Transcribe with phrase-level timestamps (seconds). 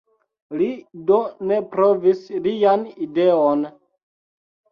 [0.59, 0.67] Li
[1.09, 1.17] do
[1.51, 3.61] ne provis lian ideon.